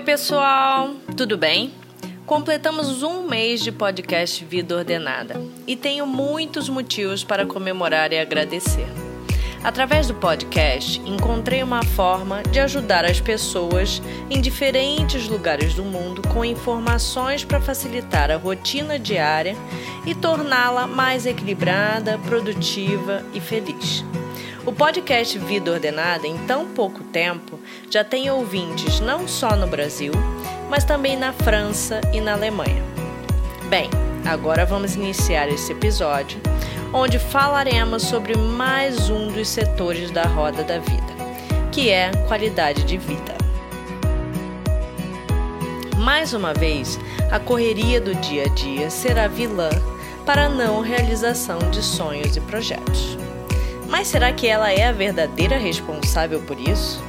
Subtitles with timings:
[0.00, 1.74] Oi, pessoal, tudo bem?
[2.24, 8.86] Completamos um mês de podcast Vida Ordenada e tenho muitos motivos para comemorar e agradecer.
[9.62, 16.22] Através do podcast, encontrei uma forma de ajudar as pessoas em diferentes lugares do mundo
[16.28, 19.54] com informações para facilitar a rotina diária
[20.06, 24.02] e torná-la mais equilibrada, produtiva e feliz.
[24.70, 27.58] O podcast Vida Ordenada, em tão pouco tempo,
[27.90, 30.12] já tem ouvintes não só no Brasil,
[30.68, 32.80] mas também na França e na Alemanha.
[33.68, 33.90] Bem,
[34.24, 36.40] agora vamos iniciar esse episódio,
[36.92, 41.14] onde falaremos sobre mais um dos setores da roda da vida,
[41.72, 43.34] que é qualidade de vida.
[45.96, 46.96] Mais uma vez,
[47.32, 49.70] a correria do dia a dia será vilã
[50.24, 53.18] para a não realização de sonhos e projetos.
[53.90, 57.02] Mas será que ela é a verdadeira responsável por isso?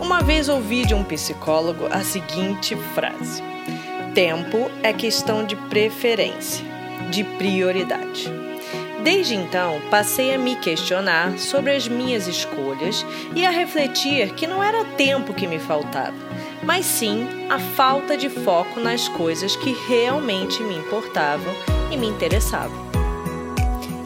[0.00, 3.42] Uma vez ouvi de um psicólogo a seguinte frase:
[4.14, 6.64] Tempo é questão de preferência,
[7.10, 8.30] de prioridade.
[9.02, 14.62] Desde então, passei a me questionar sobre as minhas escolhas e a refletir que não
[14.62, 16.16] era tempo que me faltava,
[16.64, 21.54] mas sim a falta de foco nas coisas que realmente me importavam
[21.92, 22.87] e me interessavam.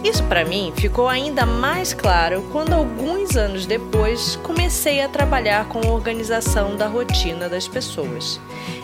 [0.05, 5.79] Isso para mim ficou ainda mais claro quando, alguns anos depois, comecei a trabalhar com
[5.79, 8.41] a organização da rotina das pessoas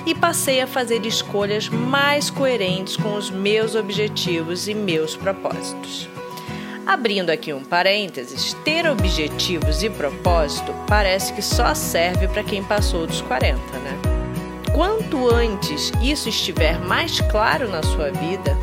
[0.06, 6.08] e passei a fazer escolhas mais coerentes com os meus objetivos e meus propósitos.
[6.86, 13.06] Abrindo aqui um parênteses, ter objetivos e propósito parece que só serve para quem passou
[13.06, 13.98] dos 40, né?
[14.72, 18.56] Quanto antes isso estiver mais claro na sua vida,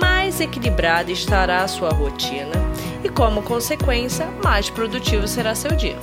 [0.00, 2.52] mais equilibrada estará a sua rotina
[3.04, 5.98] e, como consequência, mais produtivo será seu dia.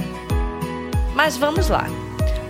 [1.16, 1.88] Mas vamos lá.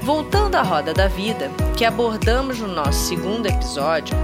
[0.01, 4.15] Voltando à roda da vida, que abordamos no nosso segundo episódio,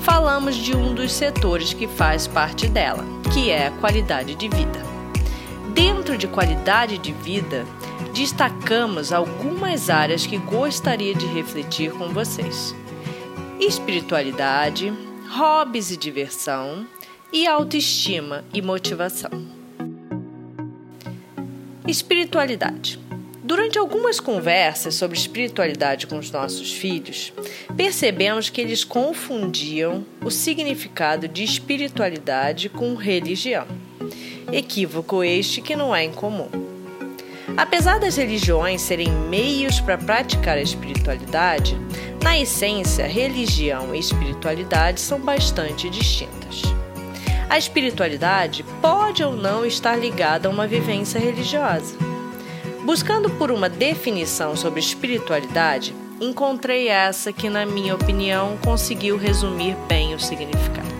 [0.00, 4.82] falamos de um dos setores que faz parte dela, que é a qualidade de vida.
[5.74, 7.64] Dentro de qualidade de vida,
[8.12, 12.74] destacamos algumas áreas que gostaria de refletir com vocês:
[13.58, 14.92] espiritualidade,
[15.34, 16.86] hobbies e diversão,
[17.32, 19.30] e autoestima e motivação.
[21.88, 23.00] Espiritualidade.
[23.42, 27.32] Durante algumas conversas sobre espiritualidade com os nossos filhos,
[27.74, 33.66] percebemos que eles confundiam o significado de espiritualidade com religião.
[34.52, 36.71] Equívoco este que não é incomum.
[37.56, 41.78] Apesar das religiões serem meios para praticar a espiritualidade,
[42.22, 46.62] na essência, religião e espiritualidade são bastante distintas.
[47.50, 51.94] A espiritualidade pode ou não estar ligada a uma vivência religiosa.
[52.84, 60.14] Buscando por uma definição sobre espiritualidade, encontrei essa que, na minha opinião, conseguiu resumir bem
[60.14, 60.90] o significado.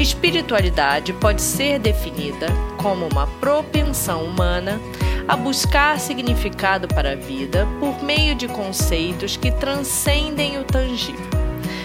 [0.00, 2.46] Espiritualidade pode ser definida
[2.80, 4.80] como uma propensão humana
[5.28, 11.28] a buscar significado para a vida por meio de conceitos que transcendem o tangível,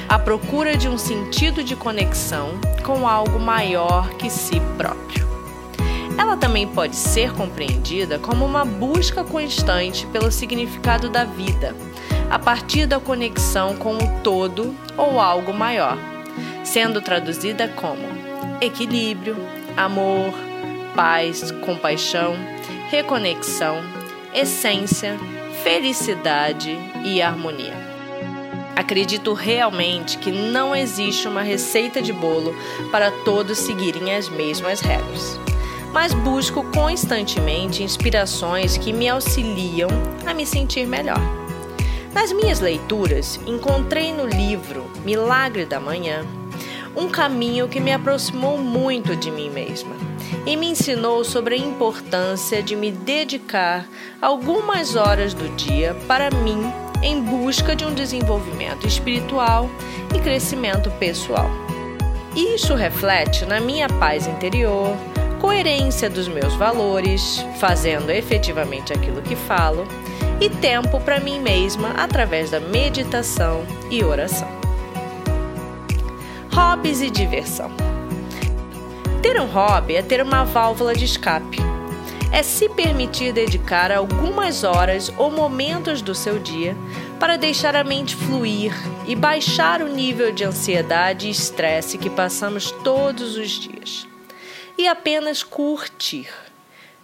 [0.07, 2.51] a procura de um sentido de conexão
[2.85, 5.27] com algo maior que si próprio.
[6.17, 11.75] Ela também pode ser compreendida como uma busca constante pelo significado da vida,
[12.29, 15.97] a partir da conexão com o todo ou algo maior,
[16.63, 18.03] sendo traduzida como
[18.61, 19.35] equilíbrio,
[19.75, 20.33] amor,
[20.95, 22.52] paz, compaixão
[22.93, 23.81] reconexão,
[24.35, 25.17] essência,
[25.63, 27.73] felicidade e harmonia.
[28.75, 32.55] Acredito realmente que não existe uma receita de bolo
[32.91, 35.39] para todos seguirem as mesmas regras,
[35.91, 39.89] mas busco constantemente inspirações que me auxiliam
[40.27, 41.19] a me sentir melhor.
[42.13, 46.23] Nas minhas leituras, encontrei no livro Milagre da Manhã
[46.95, 49.95] um caminho que me aproximou muito de mim mesma
[50.45, 53.87] e me ensinou sobre a importância de me dedicar
[54.21, 56.61] algumas horas do dia para mim
[57.01, 59.69] em busca de um desenvolvimento espiritual
[60.15, 61.49] e crescimento pessoal.
[62.35, 64.95] Isso reflete na minha paz interior,
[65.39, 69.85] coerência dos meus valores, fazendo efetivamente aquilo que falo,
[70.39, 74.62] e tempo para mim mesma através da meditação e oração.
[76.55, 77.71] Hobbies e diversão.
[79.23, 81.57] Ter um hobby é ter uma válvula de escape.
[82.31, 86.77] É se permitir dedicar algumas horas ou momentos do seu dia
[87.19, 88.71] para deixar a mente fluir
[89.07, 94.07] e baixar o nível de ansiedade e estresse que passamos todos os dias.
[94.77, 96.29] E apenas curtir.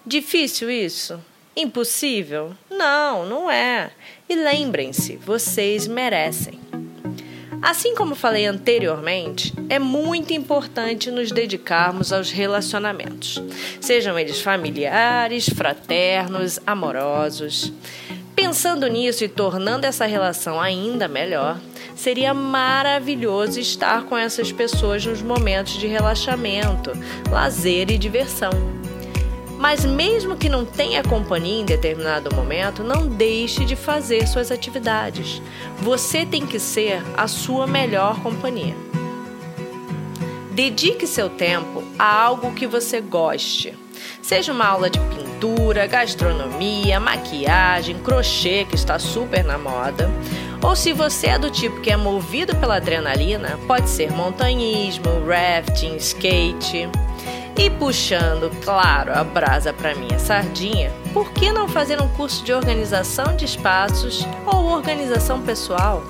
[0.06, 1.20] Difícil isso?
[1.56, 2.54] Impossível?
[2.70, 3.90] Não, não é.
[4.30, 6.69] E lembrem-se, vocês merecem.
[7.62, 13.42] Assim como falei anteriormente, é muito importante nos dedicarmos aos relacionamentos,
[13.82, 17.74] sejam eles familiares, fraternos, amorosos.
[18.34, 21.60] Pensando nisso e tornando essa relação ainda melhor,
[21.96, 26.92] seria maravilhoso estar com essas pessoas nos momentos de relaxamento,
[27.30, 28.79] lazer e diversão.
[29.60, 35.42] Mas mesmo que não tenha companhia em determinado momento, não deixe de fazer suas atividades.
[35.80, 38.74] Você tem que ser a sua melhor companhia.
[40.52, 43.78] Dedique seu tempo a algo que você goste.
[44.22, 50.10] Seja uma aula de pintura, gastronomia, maquiagem, crochê, que está super na moda.
[50.62, 55.98] Ou se você é do tipo que é movido pela adrenalina, pode ser montanhismo, rafting,
[55.98, 56.88] skate.
[57.60, 62.54] E puxando, claro, a brasa para minha sardinha, por que não fazer um curso de
[62.54, 66.02] organização de espaços ou organização pessoal?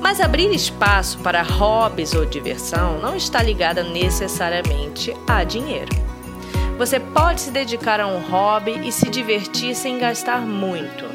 [0.00, 5.90] Mas abrir espaço para hobbies ou diversão não está ligada necessariamente a dinheiro.
[6.78, 11.13] Você pode se dedicar a um hobby e se divertir sem gastar muito.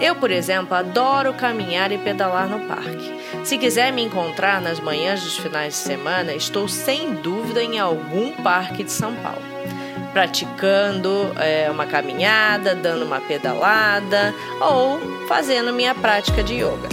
[0.00, 3.20] Eu, por exemplo, adoro caminhar e pedalar no parque.
[3.44, 8.32] Se quiser me encontrar nas manhãs dos finais de semana, estou sem dúvida em algum
[8.42, 9.42] parque de São Paulo.
[10.12, 14.98] Praticando é, uma caminhada, dando uma pedalada ou
[15.28, 16.88] fazendo minha prática de yoga.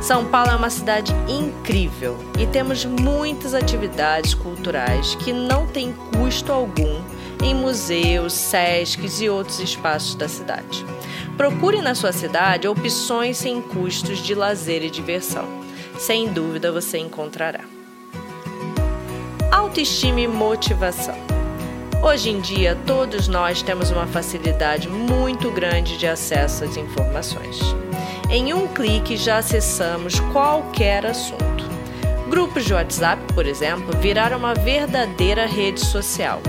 [0.00, 6.52] São Paulo é uma cidade incrível e temos muitas atividades culturais que não têm custo
[6.52, 7.02] algum
[7.42, 10.84] em museus, sescs e outros espaços da cidade.
[11.38, 15.46] Procure na sua cidade opções sem custos de lazer e diversão.
[15.96, 17.60] Sem dúvida você encontrará.
[19.48, 21.14] Autoestima e motivação.
[22.02, 27.60] Hoje em dia, todos nós temos uma facilidade muito grande de acesso às informações.
[28.28, 31.64] Em um clique já acessamos qualquer assunto.
[32.28, 36.42] Grupos de WhatsApp, por exemplo, viraram uma verdadeira rede social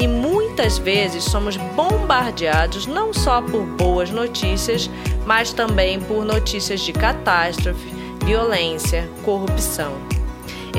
[0.00, 4.88] e muitas vezes somos bombardeados não só por boas notícias,
[5.26, 7.86] mas também por notícias de catástrofe,
[8.24, 9.92] violência, corrupção.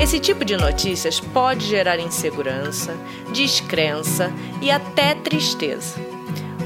[0.00, 2.96] Esse tipo de notícias pode gerar insegurança,
[3.32, 5.94] descrença e até tristeza.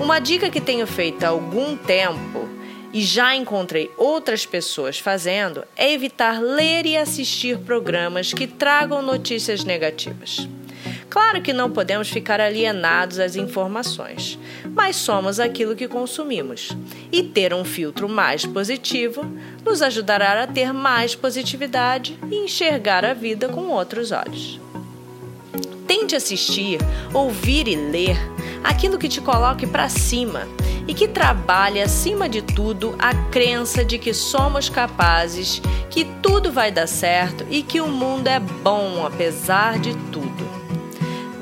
[0.01, 2.49] Uma dica que tenho feito há algum tempo
[2.91, 9.65] e já encontrei outras pessoas fazendo é evitar ler e assistir programas que tragam notícias
[9.65, 10.49] negativas.
[11.09, 14.39] Claro que não podemos ficar alienados às informações,
[14.75, 16.77] mas somos aquilo que consumimos.
[17.11, 19.25] E ter um filtro mais positivo
[19.65, 24.61] nos ajudará a ter mais positividade e enxergar a vida com outros olhos.
[25.87, 26.79] Tente assistir,
[27.15, 28.17] ouvir e ler
[28.63, 30.47] aquilo que te coloque para cima
[30.89, 35.61] e que trabalhe acima de tudo a crença de que somos capazes,
[35.91, 40.26] que tudo vai dar certo e que o mundo é bom apesar de tudo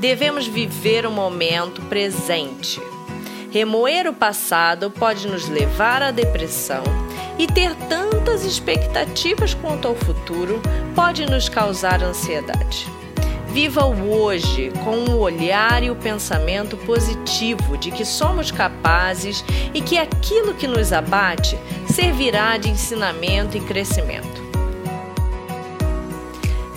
[0.05, 2.79] devemos viver o momento presente.
[3.51, 6.85] Remoer o passado pode nos levar à depressão
[7.39, 10.61] e ter tantas expectativas quanto ao futuro
[10.95, 12.87] pode nos causar ansiedade.
[13.49, 19.81] Viva o hoje com o olhar e o pensamento positivo de que somos capazes e
[19.81, 21.59] que aquilo que nos abate
[21.91, 24.54] servirá de ensinamento e crescimento.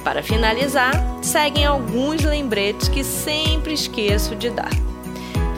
[0.07, 4.71] Para finalizar, seguem alguns lembretes que sempre esqueço de dar.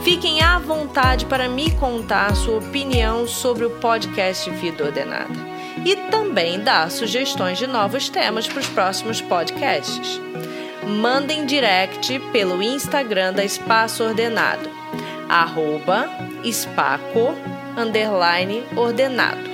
[0.03, 5.35] Fiquem à vontade para me contar sua opinião sobre o podcast Vida Ordenada
[5.85, 10.19] e também dar sugestões de novos temas para os próximos podcasts.
[10.99, 14.67] Mandem direct pelo Instagram da Espaço Ordenado,
[15.29, 16.09] arroba
[16.43, 17.35] espaco,
[18.75, 19.48] ordenado.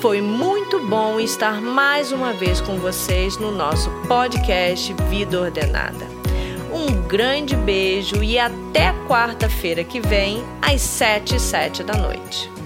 [0.00, 6.06] Foi muito bom estar mais uma vez com vocês no nosso podcast Vida Ordenada.
[6.72, 12.57] Um grande beijo e até quarta-feira que vem, às 7 e 7 da noite.